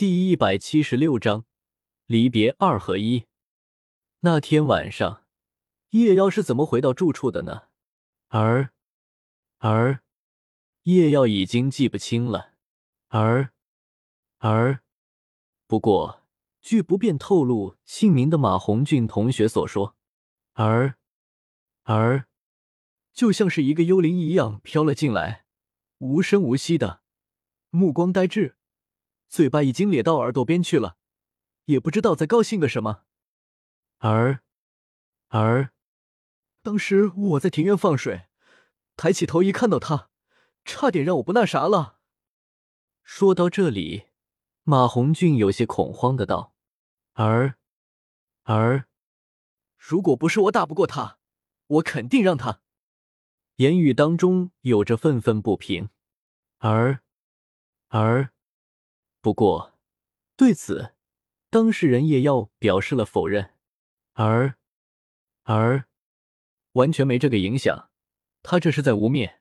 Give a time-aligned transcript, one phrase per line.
[0.00, 1.44] 第一百七十六章
[2.06, 3.26] 离别二合一。
[4.20, 5.26] 那天晚上，
[5.90, 7.64] 叶妖是怎么回到住处的呢？
[8.28, 8.70] 而
[9.58, 10.00] 而
[10.84, 12.54] 叶妖已经记不清了。
[13.08, 13.52] 而
[14.38, 14.80] 而
[15.66, 16.22] 不过，
[16.62, 19.94] 据不便透露姓名的马红俊同学所说，
[20.54, 20.94] 而
[21.82, 22.26] 而
[23.12, 25.44] 就像是一个幽灵一样飘了进来，
[25.98, 27.02] 无声无息的，
[27.68, 28.56] 目光呆滞。
[29.30, 30.96] 嘴巴已经咧到耳朵边去了，
[31.66, 33.04] 也不知道在高兴个什么。
[33.98, 34.40] 而
[35.28, 35.70] 而
[36.62, 38.26] 当时我在庭院放水，
[38.96, 40.10] 抬起头一看到他，
[40.64, 42.00] 差点让我不那啥了。
[43.04, 44.08] 说到这里，
[44.64, 46.56] 马红俊有些恐慌的道
[47.14, 47.54] ：“而
[48.42, 48.88] 而
[49.78, 51.18] 如果不是我打不过他，
[51.68, 52.62] 我肯定让他。”
[53.56, 55.88] 言语当中有着愤愤不平。
[56.58, 57.00] 而
[57.90, 58.32] 而。
[59.22, 59.78] 不过，
[60.34, 60.94] 对此，
[61.50, 63.54] 当事人叶耀表示了否认，
[64.14, 64.54] 而
[65.42, 65.84] 而
[66.72, 67.90] 完全没这个影响，
[68.42, 69.40] 他这是在污蔑。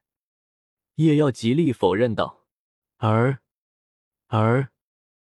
[0.95, 2.45] 叶耀极力否认道，
[2.97, 3.39] 而
[4.27, 4.69] 而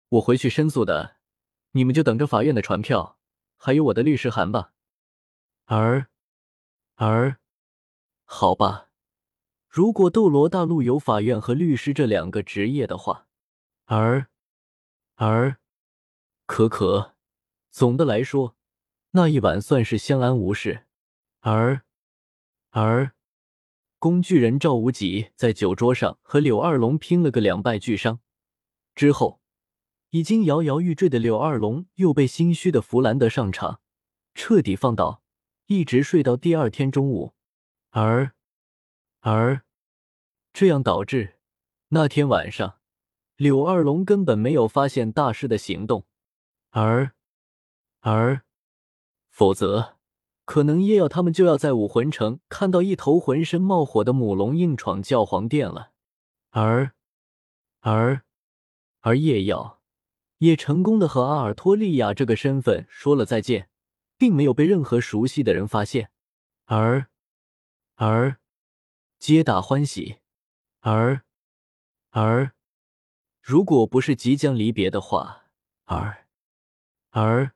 [0.09, 1.19] 我回去申诉的，
[1.71, 3.21] 你们就等着法院的传票，
[3.57, 4.73] 还有我的律师函吧。
[5.67, 6.09] 而
[6.97, 7.39] 而
[8.25, 8.89] 好吧，
[9.69, 13.29] 如果斗罗大陆有法院和律师这两个职业的话，
[13.85, 14.32] 而。
[15.15, 15.59] 而，
[16.47, 17.15] 可可，
[17.71, 18.57] 总的来说，
[19.13, 20.87] 那一晚算是相安无事。
[21.41, 21.83] 而，
[22.71, 23.13] 而，
[23.99, 28.21] 工具人赵无极在酒桌上和柳二龙拼了个两败俱伤，
[28.95, 29.41] 之后，
[30.11, 33.81] 已经摇摇欲坠的柳二龙又被心虚的弗兰德上场，
[34.35, 35.23] 彻底放倒，
[35.67, 37.35] 一直睡到第二天中午。
[37.91, 38.33] 而，
[39.21, 39.63] 而，
[40.53, 41.39] 这样导致
[41.89, 42.82] 那天晚上。
[43.37, 46.05] 柳二龙根本没有发现大师的行动，
[46.71, 47.13] 而
[48.01, 48.43] 而
[49.29, 49.97] 否则，
[50.45, 55.93] 可能叶耀他们就要在武魂城看到一头浑身冒火的母龙硬闯教皇殿了。
[56.51, 56.93] 而
[57.81, 58.23] 而
[59.01, 59.81] 而叶耀
[60.39, 63.69] 也成功的和阿尔托利亚这个身份说了再见，
[64.17, 66.11] 并没有被任何熟悉的人发现。
[66.67, 67.09] 而
[67.95, 68.37] 而
[69.19, 70.19] 皆大欢喜。
[70.81, 71.23] 而
[72.11, 72.53] 而。
[73.43, 75.47] 如果不是即将离别的话，
[75.87, 76.29] 而
[77.11, 77.53] 而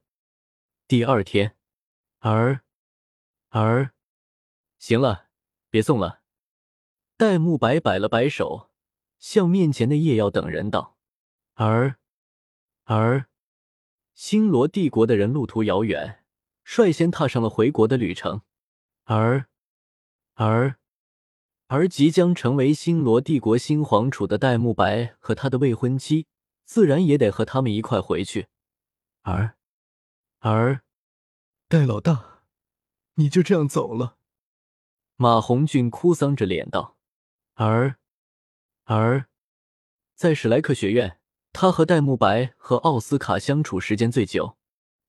[0.89, 1.57] 第二天，
[2.19, 2.61] 而
[3.51, 3.93] 而
[4.81, 5.29] 行了，
[5.71, 6.23] 别送了。
[7.17, 8.69] 戴沐白摆了摆手，
[9.21, 10.99] 向面前的叶耀等人道
[11.55, 11.97] ：“而
[12.83, 13.27] 而
[14.13, 16.25] 星罗帝国的人路途遥远，
[16.65, 18.43] 率先踏上了回国的旅程。
[19.05, 19.47] 而
[20.35, 20.77] 而。”
[21.69, 26.29] 而即将成为星罗帝国新皇储的戴沐白和他的未婚妻，
[26.65, 28.47] 自然也得和他们一块回去。
[29.23, 29.57] 而，
[30.39, 30.83] 而，
[31.69, 32.43] 戴老大，
[33.15, 34.17] 你就这样走了？
[35.17, 36.97] 马红俊哭丧着脸道。
[37.55, 37.97] 而，
[38.85, 39.27] 而，
[40.15, 41.19] 在史莱克学院，
[41.53, 44.57] 他和戴沐白和奥斯卡相处时间最久。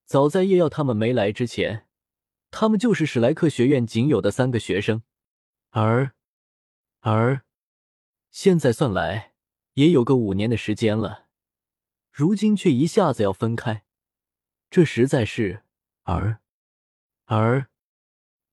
[0.05, 1.85] 早在叶耀他们没来之前，
[2.49, 5.03] 他们就是史莱克学院仅有的三个学生。
[5.69, 6.16] 而。
[6.99, 7.43] 而
[8.29, 9.33] 现在算来
[9.73, 11.27] 也有个五年的时间了，
[12.11, 13.85] 如今却一下子要分开，
[14.69, 15.63] 这实在是……
[16.03, 16.39] 而
[17.25, 17.69] 而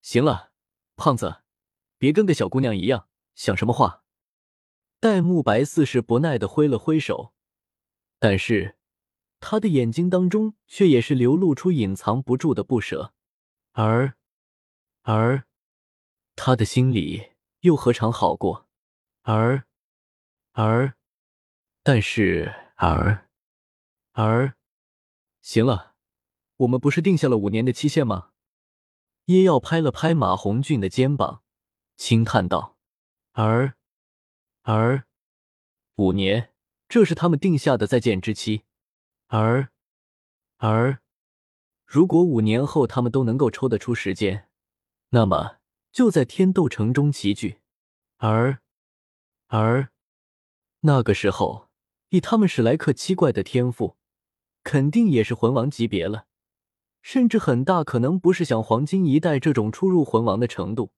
[0.02, 0.52] 行了，
[0.96, 1.42] 胖子，
[1.98, 4.04] 别跟个小姑娘一样，想什么话？
[5.00, 7.34] 戴沐白似是不耐的挥了挥手，
[8.18, 8.76] 但是
[9.38, 13.12] 他的眼睛当中却也是流露出隐藏不住的不舍，
[13.72, 14.14] 而
[15.02, 15.44] 而
[16.34, 17.33] 他的心里。
[17.64, 18.68] 又何尝好过？
[19.22, 19.64] 而
[20.52, 20.94] 而，
[21.82, 23.26] 但是而
[24.12, 24.54] 而，
[25.40, 25.94] 行了，
[26.56, 28.32] 我们不是定下了五年的期限吗？
[29.24, 31.42] 叶耀拍了拍马红俊的肩膀，
[31.96, 32.76] 轻叹道
[33.32, 33.74] ：“而
[34.60, 35.06] 而，
[35.94, 36.52] 五年，
[36.86, 38.64] 这是他们定下的再见之期。
[39.28, 39.70] 而
[40.58, 41.00] 而，
[41.86, 44.50] 如果五年后他们都能够抽得出时间，
[45.08, 45.56] 那么。”
[45.94, 47.60] 就在天斗城中齐聚，
[48.16, 48.58] 而
[49.46, 49.90] 而
[50.80, 51.68] 那个时候，
[52.08, 53.96] 以他们史莱克七怪的天赋，
[54.64, 56.26] 肯定也是魂王级别了，
[57.00, 60.90] 甚至很大可能不是像黄金一代这种初入魂王的程度，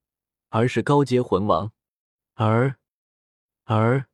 [0.49, 1.73] 而是高阶魂王。
[2.33, 2.77] 而
[3.65, 4.07] 而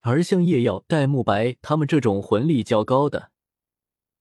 [0.00, 3.32] 而像叶耀、戴沐白他们这种魂力较高的，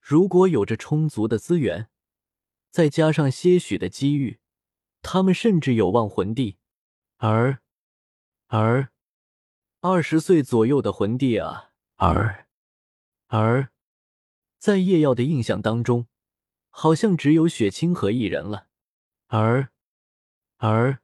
[0.02, 1.88] 如果有着充足的资源，
[2.70, 4.40] 再加上些许的机遇。
[5.01, 6.57] 他们甚至有望魂帝，
[7.18, 7.60] 而
[8.48, 8.90] 而
[9.81, 12.48] 二十岁左右的魂帝啊，而
[13.28, 13.72] 而
[14.57, 16.07] 在叶耀的印象当中，
[16.69, 18.68] 好像只有雪清河一人了。
[19.28, 19.69] 而，
[20.57, 21.00] 而，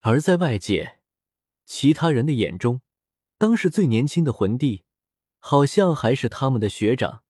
[0.00, 1.00] 而在外界
[1.64, 2.82] 其他人的眼中，
[3.38, 4.84] 当时最年轻的魂帝，
[5.38, 7.24] 好像还是他们的学长，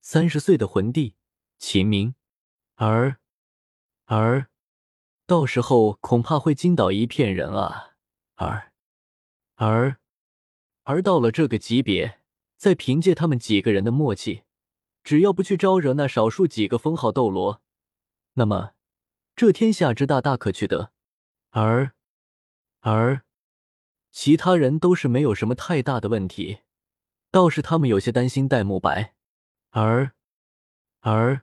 [0.00, 1.16] 三十岁的魂帝
[1.58, 2.14] 秦明。
[2.74, 3.18] 而，
[4.06, 4.50] 而，
[5.32, 7.94] 到时候恐怕会惊倒一片人啊！
[8.34, 8.70] 而，
[9.54, 9.96] 而，
[10.82, 12.20] 而到了这个级别，
[12.58, 14.42] 再凭借他们几个人的默契，
[15.02, 17.62] 只要不去招惹那少数几个封号斗罗，
[18.34, 18.72] 那么
[19.34, 20.92] 这天下之大大可去得。
[21.52, 21.92] 而，
[22.80, 23.22] 而，
[24.10, 26.58] 其他人都是没有什么太大的问题，
[27.30, 29.14] 倒是他们有些担心戴沐白。
[29.70, 30.12] 而，
[31.00, 31.40] 而。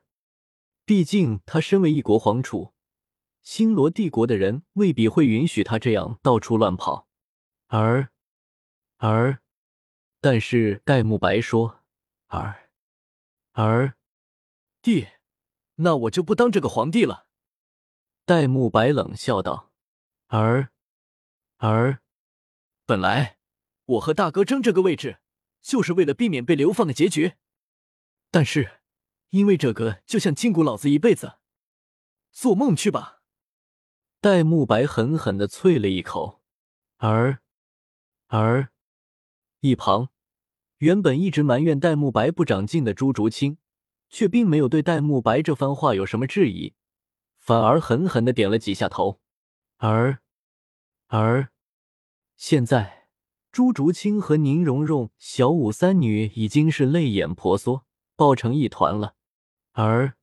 [0.85, 2.71] 毕竟，他身为一国皇储，
[3.49, 7.07] 星罗帝国的人未必会允许他这样到处乱跑。
[7.65, 8.11] 而，
[8.97, 9.41] 而，
[10.21, 11.79] 但是戴沐白说
[12.29, 12.69] ：“而，
[13.53, 13.95] 而，
[14.83, 15.07] 弟，
[15.77, 17.25] 那我就不当这个皇帝了。”
[18.23, 19.71] 戴沐白冷笑道
[20.29, 20.69] ：“而，
[21.57, 22.03] 而，
[22.85, 23.39] 本来
[23.85, 25.21] 我和大哥争这个位置，
[25.59, 27.33] 就是为了避免被流放的结局，
[28.29, 28.81] 但是……”
[29.31, 31.39] 因为这个就像禁锢老子一辈子，
[32.31, 33.18] 做梦去吧！
[34.21, 36.41] 戴沐白狠狠的啐了一口，
[36.97, 37.39] 而
[38.27, 38.69] 而
[39.61, 40.09] 一旁
[40.79, 43.57] 原本一直埋怨戴沐白不长进的朱竹清，
[44.09, 46.73] 却并没有对戴沐白这番话有什么质疑，
[47.37, 49.21] 反而狠狠的点了几下头。
[49.77, 50.19] 而
[51.07, 51.49] 而
[52.35, 53.07] 现在，
[53.53, 57.85] 朱竹清和宁荣荣、小舞三女已经是泪眼婆娑，
[58.17, 59.15] 抱成一团了。
[59.71, 60.15] 而，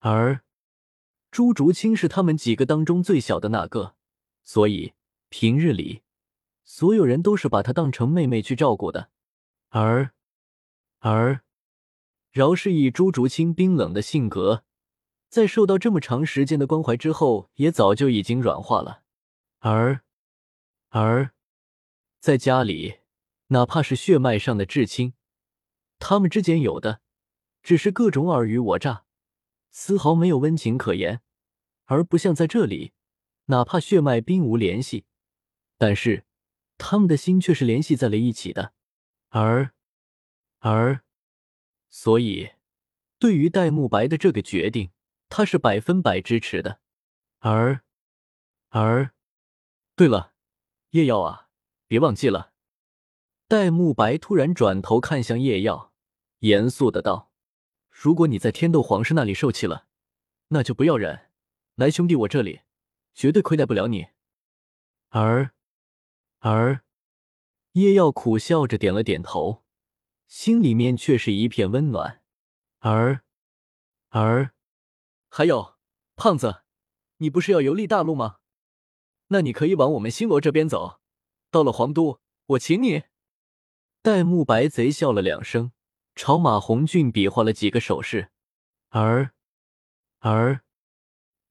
[0.00, 0.42] 而
[1.36, 3.94] 朱竹清是他们几个当中最小的那个，
[4.42, 4.94] 所以
[5.28, 6.00] 平日里
[6.64, 9.10] 所有人都是把她当成妹妹去照顾的。
[9.68, 10.12] 而，
[11.00, 11.42] 而
[12.30, 14.64] 饶是以朱竹清冰冷的性格，
[15.28, 19.02] 在受到这么长时间的关怀之后，也早就已经软化了。
[19.58, 20.00] 而，
[20.88, 21.32] 而
[22.18, 23.00] 在家里，
[23.48, 25.12] 哪怕是血脉上的至亲，
[25.98, 27.02] 他们之间有的。
[27.62, 29.04] 只是各种尔虞我诈，
[29.70, 31.20] 丝毫没有温情可言，
[31.86, 32.92] 而不像在这里，
[33.46, 35.04] 哪怕血脉并无联系，
[35.78, 36.24] 但是
[36.78, 38.74] 他们的心却是联系在了一起的。
[39.30, 39.72] 而，
[40.60, 41.02] 而，
[41.88, 42.50] 所以
[43.18, 44.90] 对于戴沐白的这个决定，
[45.28, 46.80] 他是百分百支持的。
[47.38, 47.82] 而，
[48.68, 49.12] 而，
[49.94, 50.32] 对了，
[50.90, 51.48] 叶耀啊，
[51.86, 52.52] 别忘记了。
[53.48, 55.92] 戴沐白突然转头看向叶耀，
[56.40, 57.30] 严肃的道。
[57.88, 59.86] 如果你在天斗皇室那里受气了，
[60.48, 61.25] 那就不要忍，
[61.76, 62.62] 来兄弟我这里，
[63.14, 64.08] 绝对亏待不了你。
[65.10, 65.52] 而
[66.38, 66.82] 而
[67.72, 69.62] 叶耀苦笑着点了点头，
[70.26, 72.22] 心里面却是一片温暖。
[72.78, 73.22] 而
[74.08, 74.54] 而
[75.28, 75.76] 还有
[76.14, 76.62] 胖子，
[77.18, 78.38] 你不是要游历大陆吗？
[79.28, 81.02] 那你可以往我们星罗这边走，
[81.50, 83.02] 到了皇都，我请你。
[84.00, 85.72] 戴沐白贼笑了两声。
[86.14, 88.30] 朝马红俊比划了几个手势，
[88.88, 89.34] 而
[90.20, 90.62] 而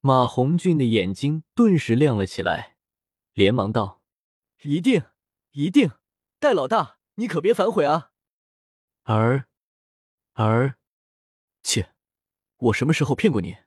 [0.05, 2.77] 马红俊的眼睛顿时亮了起来，
[3.33, 4.03] 连忙道
[4.61, 5.03] ：“一定，
[5.53, 5.93] 一定，
[6.37, 8.11] 戴老大，你可别反悔啊！”
[9.01, 9.47] 而
[10.33, 10.77] 而
[11.63, 11.95] 切，
[12.57, 13.57] 我什么时候骗过你？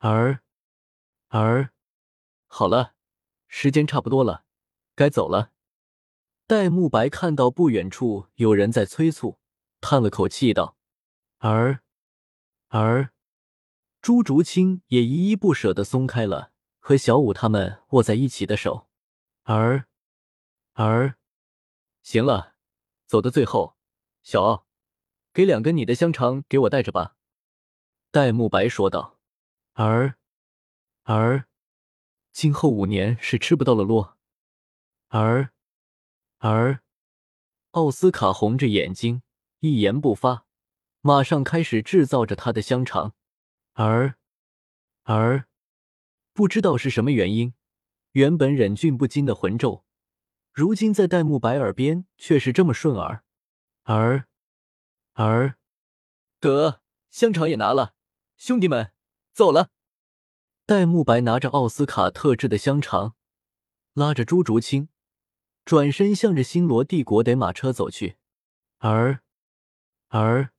[0.00, 0.42] 而
[1.28, 1.72] 而
[2.46, 2.94] 好了，
[3.48, 4.44] 时间差不多了，
[4.94, 5.52] 该走了。
[6.46, 9.38] 戴沐白看到不远处有人在催促。
[9.80, 10.76] 叹了口气道
[11.40, 11.80] ：“而，
[12.68, 13.14] 而，
[14.00, 18.88] 朱竹清也依依不舍的松开了和小五他们握在一起的手。
[19.42, 19.86] 而，
[20.72, 21.16] 而，
[22.02, 22.54] 行了，
[23.06, 23.76] 走的最后，
[24.22, 24.66] 小奥，
[25.32, 27.16] 给两根你的香肠给我带着吧。”
[28.10, 29.18] 戴沐白说道。
[29.74, 30.16] 而，
[31.02, 31.46] 而，
[32.32, 34.16] 今后五年是吃不到了咯。
[35.08, 35.50] 而，
[36.38, 36.80] 而，
[37.72, 39.22] 奥斯卡红着眼睛。
[39.60, 40.46] 一言不发，
[41.02, 43.14] 马上开始制造着他的香肠，
[43.72, 44.16] 而
[45.02, 45.46] 而
[46.32, 47.54] 不知道是什么原因，
[48.12, 49.84] 原本忍俊不禁的魂咒，
[50.52, 53.24] 如今在戴沐白耳边却是这么顺耳。
[53.82, 54.26] 而
[55.14, 55.56] 而
[56.38, 57.94] 得香肠也拿了，
[58.36, 58.92] 兄弟们
[59.32, 59.70] 走了。
[60.66, 63.16] 戴沐白拿着奥斯卡特制的香肠，
[63.94, 64.88] 拉着朱竹清，
[65.64, 68.16] 转身向着星罗帝国的马车走去，
[68.78, 69.20] 而。
[70.12, 70.52] 而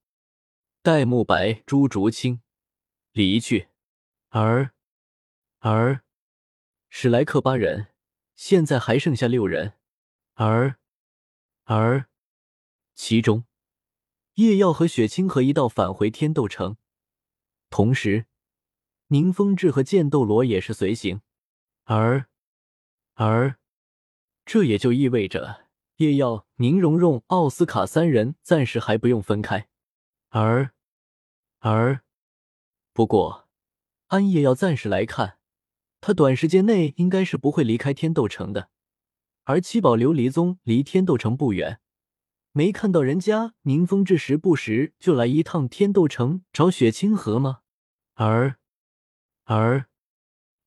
[0.81, 2.40] 戴沐白、朱竹清
[3.11, 3.67] 离去，
[4.29, 4.71] 而
[5.59, 6.01] 而
[6.89, 7.87] 史莱克八人
[8.35, 9.73] 现在还剩下六人，
[10.35, 10.77] 而
[11.63, 12.07] 而
[12.95, 13.45] 其中
[14.35, 16.77] 叶耀和雪清河一道返回天斗城，
[17.69, 18.27] 同时
[19.07, 21.21] 宁风致和剑斗罗也是随行。
[21.83, 22.27] 而
[23.15, 23.57] 而
[24.45, 29.67] 这也就意味着叶耀、宁荣荣、奥斯卡三人暂时还不用分开。
[30.29, 30.71] 而
[31.59, 32.03] 而
[32.93, 33.47] 不过，
[34.07, 35.37] 安夜要暂时来看，
[36.01, 38.69] 他短时间内应该是不会离开天斗城的。
[39.45, 41.79] 而七宝琉璃宗离天斗城不远，
[42.51, 47.61] 没看到人家宁风致时不时就来一趟天斗城找雪清河吗？
[48.15, 48.57] 而
[49.45, 49.87] 而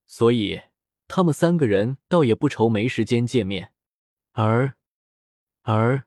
[0.06, 0.62] 所以
[1.06, 3.72] 他们三个人倒也不愁没时间见面。
[4.32, 4.74] 而
[5.62, 6.04] 而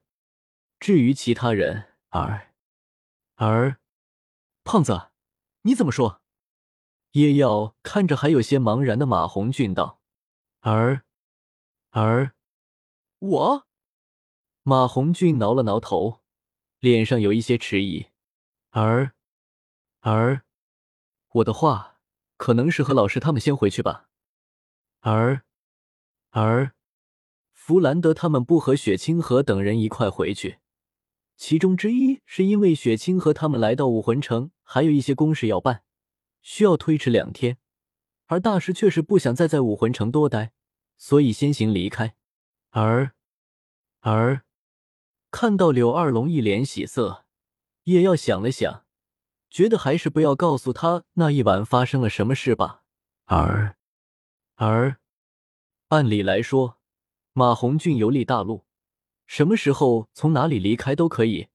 [0.80, 2.54] 至于其他人，而
[3.36, 3.78] 而
[4.64, 5.10] 胖子，
[5.68, 6.22] 你怎么说？
[7.12, 10.00] 叶耀看着还有些茫然的马红俊道
[10.62, 11.04] ：“而
[11.90, 12.32] 而。”
[13.20, 13.68] 我，
[14.64, 16.22] 马红俊挠了挠头，
[16.80, 18.08] 脸上有一些迟疑。
[18.70, 19.12] 而，
[20.00, 20.44] 而，
[21.34, 22.00] 我的话
[22.38, 24.08] 可能是和老师他们先回去吧。
[25.02, 25.44] 而，
[26.30, 26.72] 而，
[27.52, 30.60] 弗兰德他们不和雪清河等人一块回去，
[31.38, 35.84] 其中之一是因为雪清和他们来到武魂城，还有一些公事要办，
[36.42, 37.60] 需要推迟两天。
[38.26, 40.52] 而大师却是不想再在武魂城多待，
[40.98, 42.16] 所以先行离开。
[42.72, 43.14] 而，
[44.02, 44.42] 而
[45.32, 47.26] 看到柳二龙一脸喜色，
[47.84, 48.86] 叶耀想了想，
[49.50, 52.84] 觉得还是不要告诉他那一晚发生了什么事吧。
[53.26, 53.78] 而，
[54.56, 54.98] 而
[55.90, 56.80] 按理来说，
[57.32, 58.66] 马红俊游历大陆，
[59.28, 61.50] 什么时候从哪里离开都可以，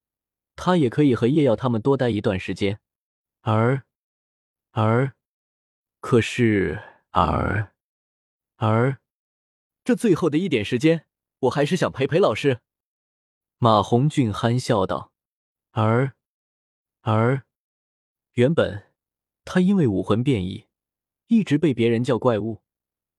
[0.55, 2.79] 他也可以和叶耀他们多待一段时间。
[3.41, 3.83] 而，
[4.71, 5.13] 而
[5.99, 7.73] 可是，而，
[8.55, 8.99] 而
[9.83, 11.05] 这最后的一点时间。
[11.43, 12.61] 我还是想陪陪老师。”
[13.59, 15.11] 马红俊憨笑道。
[15.71, 16.13] 而
[17.01, 17.43] 而
[18.33, 18.93] 原本
[19.43, 20.67] 他因为武魂变异，
[21.27, 22.61] 一直被别人叫怪物。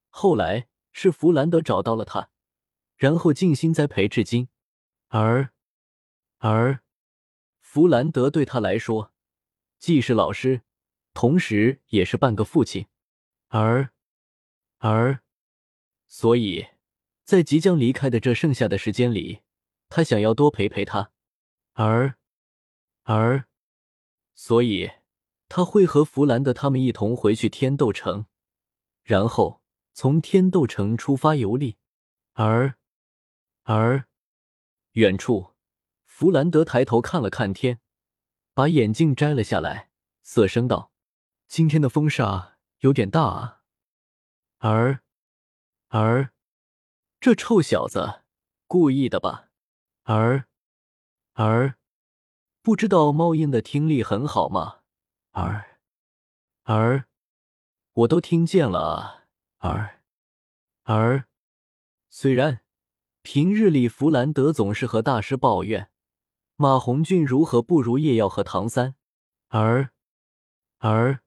[0.09, 2.29] 后来是弗兰德找到了他，
[2.97, 4.49] 然后静心栽培至今。
[5.07, 5.51] 而
[6.37, 6.79] 而
[7.59, 9.11] 弗兰德对他来说，
[9.79, 10.61] 既是老师，
[11.13, 12.87] 同时也是半个父亲。
[13.47, 13.89] 而
[14.77, 15.19] 而
[16.07, 16.67] 所以。
[17.25, 19.41] 在即将离开的这剩下的时间里，
[19.89, 21.09] 他想要多陪陪他，
[21.73, 22.19] 而
[23.01, 23.45] 而
[24.35, 24.91] 所以
[25.49, 28.27] 他会和弗兰德他们一同回去天斗城，
[29.01, 31.77] 然后从天斗城出发游历。
[32.33, 32.77] 而
[33.65, 34.07] 而
[34.93, 35.53] 远处，
[36.05, 37.79] 弗兰德抬头看了看天，
[38.53, 39.89] 把眼镜摘了下来，
[40.23, 40.91] 色声道
[41.47, 43.61] ：“今天的风沙有点大啊。”
[44.59, 45.01] 而
[45.89, 46.31] 而。
[47.19, 48.21] 这臭小子，
[48.67, 49.49] 故意的吧？
[50.03, 50.45] 而
[51.33, 51.75] 而
[52.61, 54.81] 不知道猫鹰的听力很好吗？
[55.31, 55.79] 而
[56.63, 57.05] 而
[57.93, 59.25] 我都听见了啊！
[59.57, 60.01] 而
[60.83, 61.25] 而
[62.09, 62.61] 虽然
[63.25, 65.89] 平日里弗兰德总是和大师抱怨
[66.57, 68.93] 马红俊如何不如叶耀和唐三，
[69.47, 69.89] 而
[70.77, 71.21] 而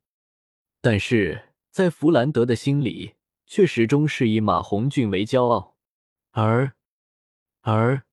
[0.80, 5.76] 但是在弗兰德的心里，却始终是以马红俊为骄傲。
[6.30, 6.72] 而，
[7.62, 8.04] 而，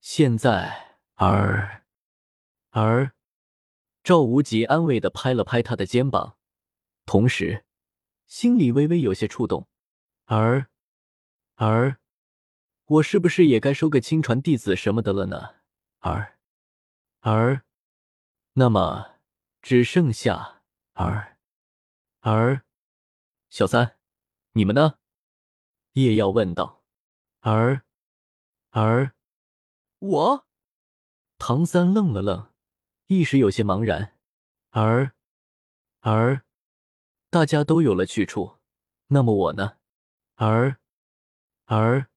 [0.00, 1.84] 现在，而，
[2.70, 3.12] 而，
[4.02, 6.38] 赵无极安慰的拍了拍他的肩膀，
[7.04, 7.66] 同时
[8.26, 9.68] 心里微微有些触动。
[10.24, 10.66] 而，
[11.56, 11.98] 而，
[12.92, 15.54] 我是不是也该收个亲传弟子什么的了呢？
[16.00, 16.38] 而，
[17.20, 17.64] 而，
[18.52, 19.18] 那么
[19.62, 21.38] 只剩下而，
[22.20, 22.62] 而，
[23.48, 23.96] 小三，
[24.52, 24.98] 你们呢？
[25.92, 26.82] 叶耀问道。
[27.40, 27.82] 而，
[28.70, 29.14] 而，
[29.98, 30.46] 我，
[31.38, 32.52] 唐三愣了愣，
[33.06, 34.18] 一时有些茫然。
[34.68, 35.12] 而，
[36.00, 36.44] 而，
[37.30, 38.58] 大家都有了去处，
[39.06, 39.78] 那么我呢？
[40.34, 40.76] 而，
[41.64, 42.10] 而，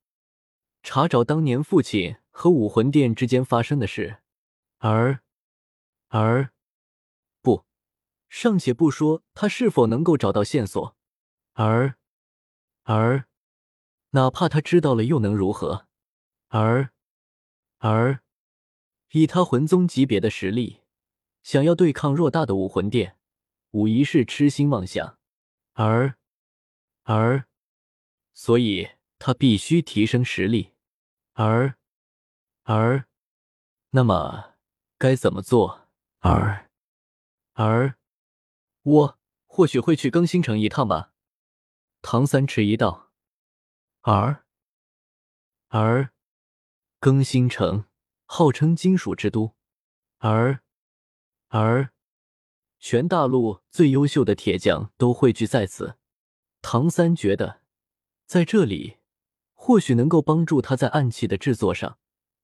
[0.88, 4.20] 查找当年父亲和武魂殿之间发生的事。
[4.77, 5.20] 而，
[6.10, 6.51] 而，
[7.42, 7.65] 不，
[8.30, 10.96] 尚且不说他是否能够找到线索。
[11.54, 11.96] 而，
[12.84, 13.25] 而。
[14.12, 15.88] 哪怕他知道了又能如何？
[16.50, 16.92] 而
[17.80, 18.22] 而
[19.12, 20.82] 以他魂宗级别的实力，
[21.42, 23.18] 想要对抗偌大的武魂殿，
[23.72, 25.18] 无疑是痴心妄想。
[25.74, 26.15] 而
[27.04, 27.46] 而
[28.34, 30.75] 所以，他必须提升实力。
[31.36, 31.75] 而
[32.63, 33.06] 而
[33.92, 34.56] 那么
[34.98, 35.88] 该怎么做？
[36.20, 36.70] 而
[37.54, 37.96] 而
[38.82, 41.13] 我或许会去更新城一趟吧。
[42.01, 43.12] 唐三迟疑道。
[44.01, 44.46] 而
[45.70, 46.12] 而
[47.00, 47.86] 更新城
[48.25, 49.56] 号称金属之都，
[50.20, 50.62] 而
[51.48, 51.92] 而
[52.80, 55.98] 全大陆最优秀的铁匠都汇聚在此。
[56.62, 57.62] 唐三觉得，
[58.25, 59.00] 在这里
[59.65, 61.98] 或许能够帮助他在暗器的制作上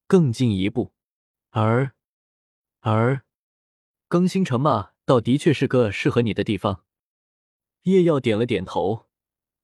[0.08, 0.92] 更进一步。
[1.50, 1.92] 而
[2.80, 3.22] 而
[4.08, 6.84] 更新城嘛，倒的确是个适合你的地方。
[7.82, 9.06] 叶耀点了点头，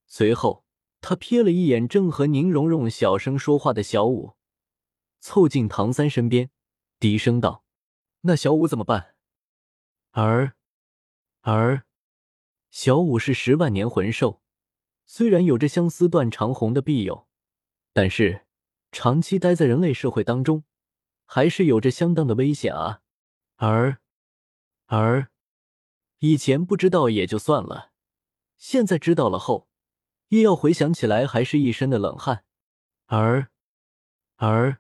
[0.07, 0.65] 随后
[1.01, 4.37] 他瞥了一眼正和宁荣荣小声说话的小五，
[5.19, 6.51] 凑近唐三身边，
[7.01, 7.65] 低声道
[8.23, 9.17] ：“那小五怎么办？”
[10.13, 10.55] 而
[11.41, 11.83] 而
[12.71, 14.41] 小五是十万年魂兽。
[15.07, 17.28] 虽然有着相思断长虹的庇佑，
[18.01, 18.47] 但是
[18.93, 20.63] 长期待在人类社会当中，
[21.27, 23.01] 还是有着相当的危险啊。
[23.57, 23.99] 而
[24.87, 25.33] 而
[26.21, 27.91] 以前不知道也就算了，
[28.57, 29.69] 现在知道了后，
[30.29, 32.45] 又要回想起来还是一身的冷汗。
[33.07, 33.49] 而
[34.37, 34.79] 而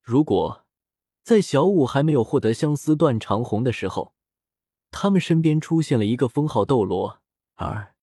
[0.00, 0.64] 如果
[1.22, 4.14] 在小五还没有获得相思断长红的时候，
[4.90, 7.20] 他们身边出现了一个封号斗罗，
[7.56, 7.94] 而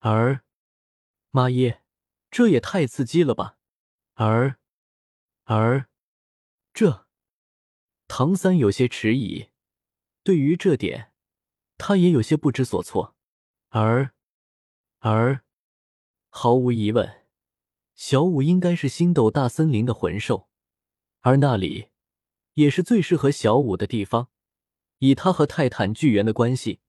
[0.00, 0.42] 而。
[1.30, 1.82] 妈耶，
[2.30, 3.56] 这也太刺激了吧！
[4.14, 4.58] 而
[5.44, 5.88] 而
[6.72, 7.06] 这，
[8.08, 9.50] 唐三有些迟疑，
[10.22, 11.12] 对于这点，
[11.78, 13.14] 他也有些不知所措。
[13.68, 14.12] 而
[14.98, 15.42] 而
[16.28, 17.24] 毫无疑问，
[17.94, 20.48] 小五应该是星斗大森林的魂兽，
[21.20, 21.90] 而那里
[22.54, 24.28] 也是最适合小五的地方。
[24.98, 26.80] 以他和泰坦巨猿的关系，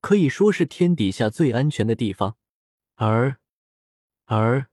[0.00, 2.38] 可以说是天底下最安全的地方。
[2.94, 3.38] 而
[4.24, 4.70] 而，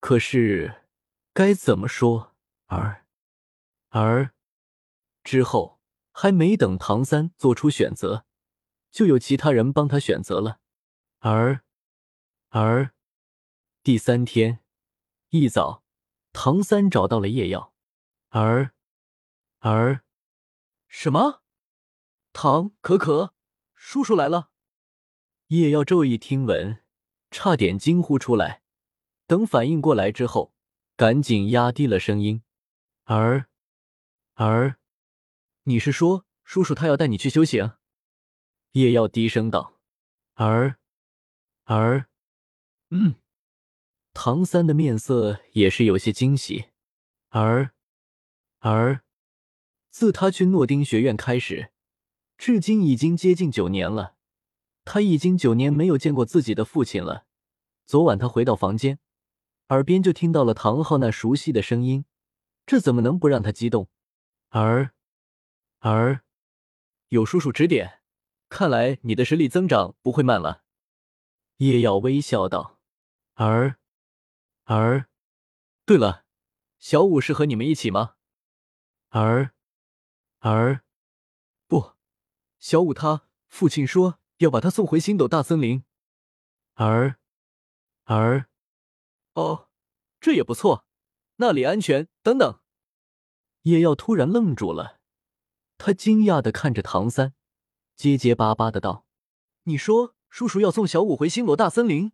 [0.00, 0.82] 可是
[1.32, 2.34] 该怎么说？
[2.66, 3.06] 而
[3.90, 4.32] 而
[5.22, 5.80] 之后
[6.12, 8.26] 还没等唐三做出选择，
[8.90, 10.60] 就有其他人帮他选择了。
[11.20, 11.62] 而
[12.50, 12.92] 而
[13.82, 14.60] 第三天
[15.30, 15.82] 一早，
[16.32, 17.72] 唐三找到了叶耀。
[18.28, 18.72] 而
[19.60, 20.04] 而
[20.88, 21.42] 什么？
[22.32, 23.34] 唐可可，
[23.74, 24.50] 叔叔来了！
[25.48, 26.84] 叶耀骤一听闻，
[27.30, 28.62] 差点惊呼出来。
[29.26, 30.52] 等反应过来之后，
[30.96, 32.42] 赶紧压低了声音。
[33.04, 33.46] 儿
[34.34, 34.76] 儿，
[35.64, 37.72] 你是说叔叔他要带你去修行？
[38.72, 39.74] 叶耀低声道。
[40.34, 40.76] 而
[41.64, 42.06] 而，
[42.90, 43.16] 嗯，
[44.12, 46.66] 唐三的面色也是有些惊喜。
[47.30, 47.72] 而
[48.60, 49.02] 而，
[49.90, 51.72] 自他去诺丁学院开始，
[52.36, 54.16] 至今已经接近九年了。
[54.84, 57.26] 他已经九年没有见过自己的父亲了。
[57.86, 59.00] 昨晚他回到房间。
[59.68, 62.04] 耳边就听到了唐昊那熟悉的声音，
[62.64, 63.88] 这怎么能不让他激动？
[64.50, 64.92] 儿
[65.80, 66.22] 儿
[67.08, 68.00] 有叔叔指点，
[68.48, 70.62] 看来你的实力增长不会慢了。
[71.56, 72.78] 叶耀微笑道。
[73.34, 73.76] 儿
[74.64, 75.08] 儿，
[75.84, 76.24] 对了，
[76.78, 78.14] 小五是和你们一起吗？
[79.08, 79.52] 儿
[80.38, 80.82] 儿
[81.66, 81.92] 不，
[82.60, 85.84] 小五他父亲说要把他送回星斗大森林。
[86.74, 87.16] 儿
[88.04, 88.48] 儿。
[89.36, 89.68] 哦，
[90.18, 90.86] 这也不错，
[91.36, 92.08] 那里安全。
[92.22, 92.60] 等等，
[93.62, 94.98] 叶耀突然愣住了，
[95.76, 97.34] 他惊讶的看着唐三，
[97.94, 99.06] 结结巴巴的道
[99.64, 102.12] ：“你说叔叔要送小五回星罗大森林？”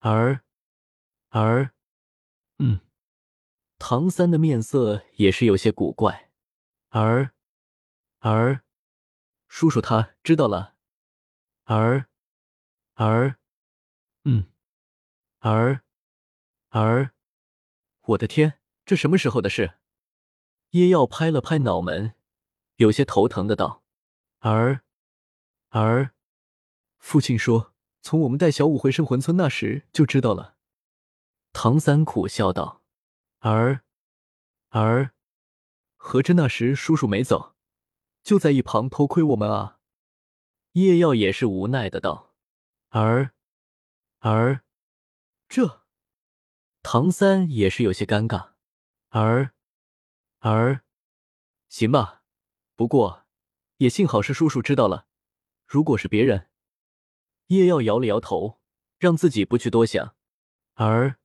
[0.00, 0.44] 而
[1.28, 1.72] 而，
[2.58, 2.80] 嗯，
[3.78, 6.32] 唐三的面色也是有些古怪。
[6.88, 7.32] 而
[8.18, 8.64] 而，
[9.46, 10.74] 叔叔他知道了。
[11.64, 12.08] 而
[12.94, 13.38] 而，
[14.24, 14.50] 嗯，
[15.38, 15.85] 而。
[16.70, 17.12] 而，
[18.02, 19.78] 我的天，这什么时候的事？
[20.70, 22.14] 叶耀拍了拍脑门，
[22.76, 23.82] 有些头疼的道
[24.40, 24.82] ：“而，
[25.70, 26.10] 而，
[26.98, 30.56] 父亲说，从我们带小五回圣魂村那时就知道了。”
[31.54, 32.82] 唐三苦笑道
[33.40, 33.82] ：“而，
[34.70, 35.12] 而，
[35.96, 37.54] 合着那时叔叔没走，
[38.22, 39.78] 就在一旁偷窥我们啊？”
[40.72, 42.34] 叶耀也是无奈的道
[42.90, 43.32] ：“而，
[44.18, 44.62] 而，
[45.48, 45.84] 这。”
[46.88, 48.50] 唐三也是有些尴尬，
[49.08, 49.52] 而
[50.38, 50.84] 而
[51.68, 52.22] 行吧，
[52.76, 53.26] 不过
[53.78, 55.08] 也幸好是叔叔知道了，
[55.66, 56.48] 如果是别人，
[57.48, 58.60] 叶耀摇了摇头，
[58.98, 60.14] 让自己不去多想。
[60.74, 61.18] 而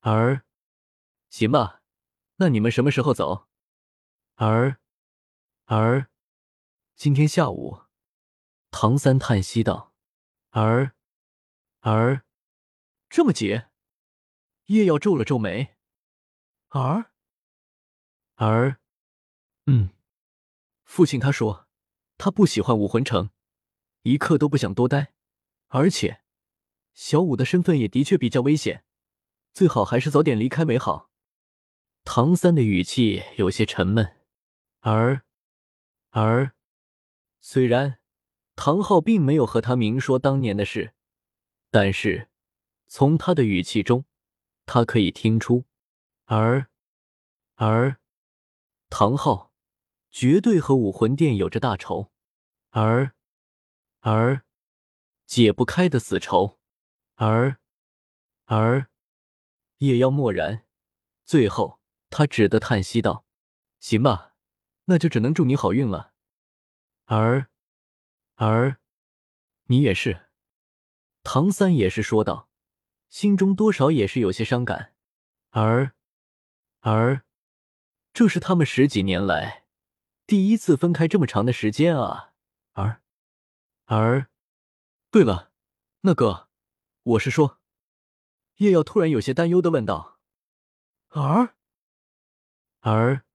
[0.00, 0.44] 而
[1.30, 1.82] 行吧，
[2.38, 3.46] 那你们什么时候走？
[4.34, 4.80] 而
[5.66, 6.10] 而
[6.96, 7.82] 今天下午。
[8.72, 9.94] 唐三叹息道
[10.50, 10.96] ：“而
[11.82, 12.24] 而
[13.08, 13.62] 这么急？”
[14.66, 15.76] 叶耀皱了皱眉，
[16.68, 17.10] 儿，
[18.36, 18.78] 儿，
[19.66, 19.90] 嗯，
[20.84, 21.66] 父亲他说
[22.16, 23.30] 他不喜欢武魂城，
[24.02, 25.14] 一刻都不想多待，
[25.68, 26.22] 而且
[26.94, 28.84] 小五的身份也的确比较危险，
[29.52, 31.10] 最好还是早点离开为好。
[32.04, 34.16] 唐三的语气有些沉闷，
[34.80, 35.24] 儿。
[36.10, 36.52] 而
[37.40, 37.98] 虽然
[38.54, 40.94] 唐昊并没有和他明说当年的事，
[41.70, 42.28] 但是
[42.86, 44.04] 从他的语气中，
[44.66, 45.64] 他可以听出，
[46.24, 46.68] 而
[47.54, 47.98] 而
[48.88, 49.52] 唐昊
[50.10, 52.12] 绝对和武魂殿有着大仇，
[52.70, 53.14] 而
[54.00, 54.44] 而
[55.26, 56.58] 解不开的死仇，
[57.14, 57.58] 而
[58.44, 58.88] 而
[59.78, 60.66] 也要默然，
[61.24, 63.24] 最后他只得叹息道
[63.80, 64.34] ：“行吧，
[64.84, 66.12] 那就只能祝你好运了。”
[67.06, 67.48] 而
[68.34, 68.78] 而
[69.64, 70.30] 你也是，
[71.22, 72.48] 唐三也是说道，
[73.12, 74.94] 心中多少也是有些伤感。
[75.50, 75.92] 而
[76.80, 77.26] 而
[78.14, 79.66] 这是他们十几年来
[80.26, 82.32] 第一次分开这么长的时间啊！
[82.72, 83.02] 而
[83.84, 84.30] 而
[85.10, 85.52] 对了，
[86.00, 86.48] 那个，
[87.02, 87.60] 我是说，
[88.56, 90.18] 叶耀突然有些担忧的问道
[91.12, 91.54] ：“而
[92.80, 93.26] 而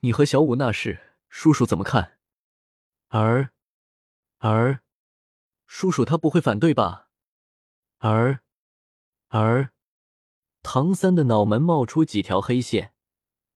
[0.00, 2.18] 你和小五那事，叔叔怎么看？”
[3.08, 3.50] 而
[4.36, 4.82] 而
[5.66, 7.08] 叔叔他不会反对吧？
[7.96, 8.42] 而
[9.30, 9.72] 而
[10.62, 12.92] 唐三的脑门冒出几条黑线，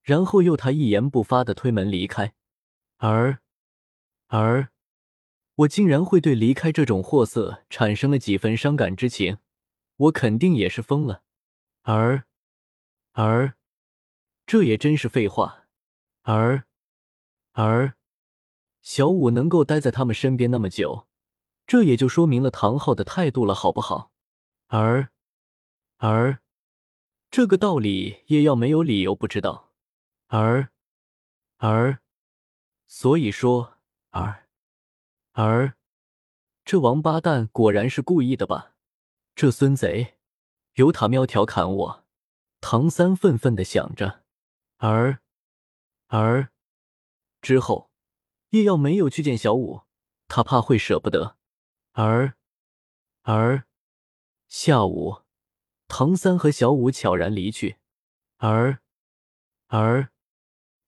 [0.02, 2.34] 然后又他一言不发的推门离开。
[2.96, 3.38] 而
[4.28, 4.70] 而
[5.56, 9.38] 我竟然会对离开这种货色产生了几分伤感之情，
[9.96, 11.22] 我肯定也是疯了。
[11.82, 12.24] 而
[13.12, 13.54] 而
[14.46, 15.66] 这也真是废话。
[16.22, 16.64] 而
[17.52, 17.94] 而。
[18.80, 21.06] 小五能够待在他们身边那么久，
[21.66, 24.12] 这也就说明了唐昊的态度了，好不好？
[24.66, 25.08] 而
[26.06, 26.38] 而
[27.30, 29.72] 这个道理，叶耀没有理由不知道。
[30.26, 30.68] 而
[31.56, 31.98] 而
[32.86, 33.78] 所以说，
[34.10, 34.46] 而
[35.32, 35.78] 而
[36.62, 38.74] 这王八蛋果然是故意的吧？
[39.34, 40.18] 这孙贼，
[40.74, 42.04] 有塔喵调侃我。
[42.60, 44.24] 唐三愤愤的想着。
[44.76, 45.20] 而
[46.08, 46.50] 而
[47.40, 47.90] 之后。
[48.50, 49.80] 叶耀没有去见小五，
[50.28, 51.38] 他怕会舍不得。
[51.90, 52.34] 而
[53.22, 53.64] 而
[54.46, 55.23] 下午，
[55.88, 57.76] 唐三和小五悄然离去。
[58.36, 58.80] 而
[59.66, 60.10] 而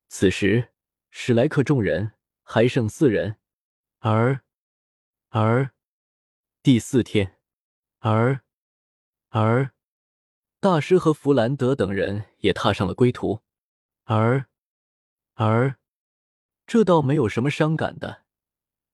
[0.09, 0.73] 此时，
[1.11, 3.39] 史莱克众人还剩四人。
[3.99, 4.43] 而
[5.31, 5.73] 而
[6.63, 7.39] 第四天，
[7.99, 8.43] 而
[9.29, 9.73] 而
[10.61, 13.43] 大师和弗兰德等人也踏上了归途。
[14.05, 14.47] 而
[15.35, 15.77] 而。
[16.69, 18.25] 这倒没有什么伤感的，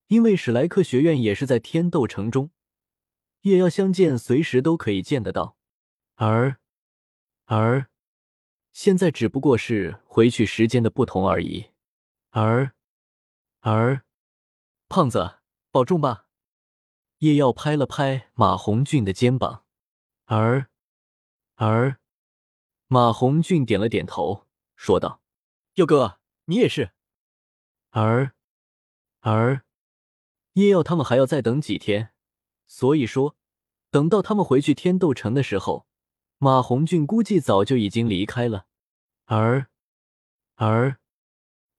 [0.09, 2.51] 因为史莱克学院也是在天斗城中，
[3.41, 5.57] 也要相见，随时都可以见得到。
[6.25, 6.57] 而
[7.47, 7.89] 而
[8.71, 11.73] 现在只不过是回去时间的不同而已。
[12.31, 12.71] 而
[13.59, 14.05] 而
[14.89, 15.41] 胖子，
[15.73, 16.27] 保重吧。
[17.19, 19.65] 叶耀拍了拍马红俊的肩膀。
[20.27, 20.69] 而
[21.57, 21.99] 而
[22.87, 25.21] 马红俊点了点头，说道
[25.75, 26.93] ：“耀哥，你也是。”
[27.91, 28.33] 而
[29.19, 29.65] 而
[30.53, 32.13] 叶耀他们还要再等几天，
[32.69, 33.37] 所以说，
[33.91, 35.89] 等到他们回去天斗城的时候，
[36.43, 38.67] 马红俊估计早就已经离开了。
[39.27, 39.69] 而
[40.57, 40.99] 而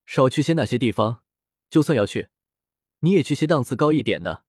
[0.06, 1.21] 少去些那些地方，
[1.69, 2.30] 就算要去，
[2.99, 4.45] 你也去些档次高一点的，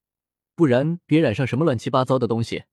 [0.54, 2.66] 不然别染上什么乱七八糟的东西。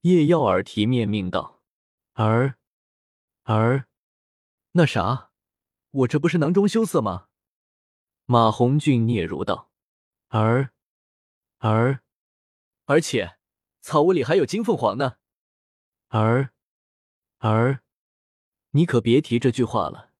[0.00, 1.62] 叶耀耳提面命道。
[2.14, 2.56] 而
[3.44, 3.86] 而
[4.72, 5.30] 那啥，
[5.92, 7.28] 我这不是囊中羞涩吗？
[8.26, 9.70] 马红俊嗫嚅道
[10.26, 10.72] ：“而
[11.58, 12.02] 而
[12.86, 13.38] 而且，
[13.80, 15.19] 草屋里还有金凤凰呢。
[16.10, 16.50] 而
[17.38, 17.82] 而
[18.70, 20.10] 你可别提这句话了。”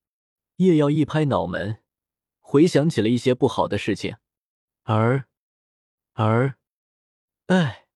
[0.57, 1.83] 叶耀一拍脑门，
[2.39, 4.19] 回想起了一些不好的事情。
[4.83, 5.27] 而
[6.13, 6.59] 而
[7.47, 7.87] 哎，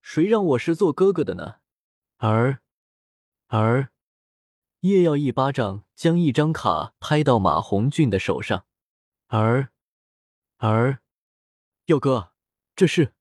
[0.00, 1.56] 谁让我是做哥哥的呢？
[2.18, 2.60] 而
[3.48, 3.90] 而
[4.80, 8.64] 叶耀一巴掌将一张卡拍到马红俊的手上。
[9.26, 9.72] 而
[10.58, 11.00] 而，
[11.86, 12.32] 耀哥，
[12.76, 13.12] 这是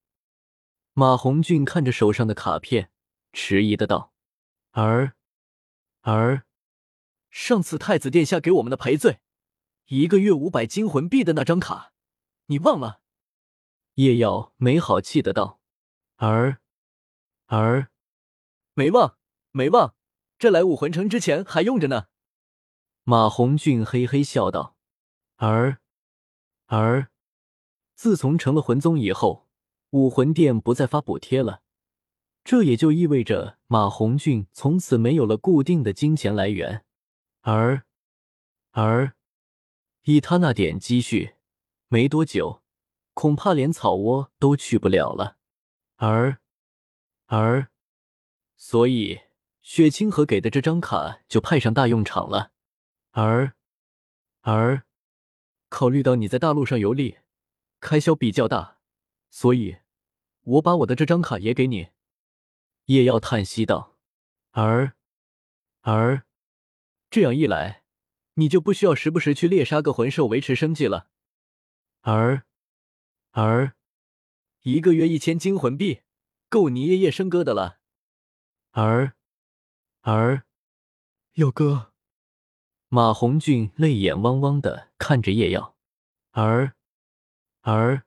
[0.94, 2.92] 马红俊看着手上的卡片，
[3.32, 4.13] 迟疑的道
[4.76, 5.14] ：“而
[6.02, 6.46] 而，
[7.30, 9.20] 上次太子殿下给我们的赔罪，
[9.86, 11.94] 一个月五百金魂币的那张卡，
[12.48, 13.02] 你忘了？”
[13.96, 15.62] 叶耀没好气的道
[16.18, 16.58] ：“而
[17.46, 17.90] 而，
[18.74, 19.18] 没忘，
[19.52, 19.96] 没忘，
[20.40, 22.08] 这来武魂城之前还用着呢。”
[23.06, 24.76] 马红俊嘿嘿笑道
[25.38, 25.78] ：“而。”
[26.66, 27.12] 而
[27.94, 29.48] 自从成了魂宗以后，
[29.92, 31.62] 武魂殿不再发补贴了，
[32.44, 36.84] 这也就意味着马红俊从此没有了固定的金钱来源。
[37.42, 37.84] 而
[38.72, 39.14] 而
[40.04, 41.36] 以他那点积蓄，
[41.88, 42.62] 没多久
[43.14, 45.38] 恐怕连草窝都去不了了。
[45.96, 46.40] 而
[47.28, 47.70] 而
[48.56, 49.22] 所以
[49.62, 52.52] 雪清河给的这张卡就派上大用场了。
[53.12, 53.54] 而
[54.42, 54.84] 而。
[55.70, 57.18] 考虑到你在大陆上游历，
[57.80, 58.78] 开销比较大，
[59.32, 59.78] 所以，
[60.44, 61.88] 我把我的这张卡也给你。”
[62.86, 63.98] 叶耀叹息道。
[64.52, 64.94] 而，
[65.82, 66.26] 而，
[67.10, 67.84] 这样一来，
[68.36, 71.08] 你就不需要时不时去猎杀个魂兽维持生计了。
[72.02, 72.46] 而，
[73.32, 73.76] 而，
[74.62, 76.02] 一个月一千金魂币，
[76.50, 77.80] 够你夜夜笙歌的了。
[78.72, 79.16] 而，
[80.02, 80.44] 而，
[81.34, 81.94] 耀哥，
[82.90, 85.76] 马红俊泪眼汪汪的看着叶耀。
[86.32, 86.76] 而，
[87.62, 88.04] 而，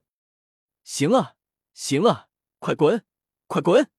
[0.85, 1.37] 行了，
[1.73, 3.05] 行了，快滚，
[3.49, 3.91] 快滚！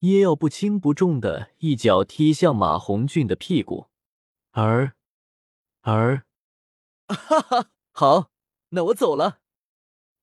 [0.00, 3.88] 叶耀不轻不重的一脚踢向马红俊的屁股，
[4.52, 4.94] 而
[5.80, 6.24] 而，
[7.08, 8.30] 哈哈，好，
[8.68, 9.40] 那我走了。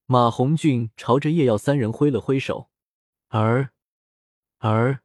[0.06, 2.70] 马红俊朝着叶耀三人挥了挥手，
[3.28, 3.72] 而
[4.60, 5.02] 而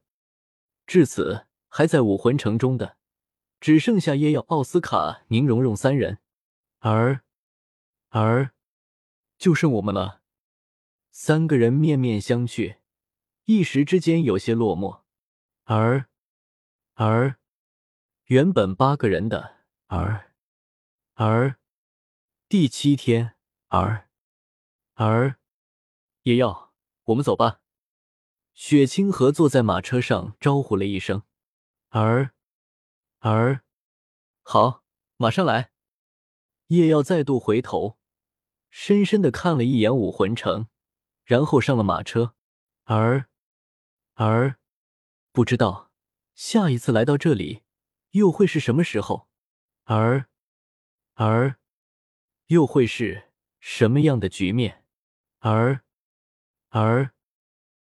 [0.85, 2.97] 至此，还在武魂城中的
[3.59, 6.19] 只剩下叶耀、奥斯卡、宁荣荣三人，
[6.79, 7.21] 而
[8.09, 8.51] 而
[9.37, 10.21] 就剩我们了。
[11.11, 12.77] 三个人面面相觑。
[13.53, 15.01] 一时之间有些落寞，
[15.65, 16.07] 而
[16.93, 17.37] 而
[18.27, 20.31] 原本八个人的而
[21.15, 21.59] 而
[22.47, 23.35] 第七天
[23.67, 24.09] 而
[24.93, 25.35] 而
[26.23, 27.59] 也要我们走吧。
[28.53, 31.23] 雪清河坐在马车上招呼了一声，
[31.89, 32.31] 而
[33.19, 33.65] 而
[34.43, 34.85] 好，
[35.17, 35.71] 马上来。
[36.67, 37.97] 叶耀再度回头，
[38.69, 40.69] 深深的看了一眼武魂城，
[41.25, 42.33] 然后上了马车，
[42.85, 43.29] 而。
[44.13, 44.57] 而
[45.31, 45.91] 不知道
[46.33, 47.63] 下一次来到这里
[48.11, 49.27] 又会是什么时候，
[49.83, 50.27] 而
[51.13, 51.57] 而
[52.47, 54.83] 又会是什么样的局面，
[55.39, 55.81] 而
[56.69, 57.13] 而。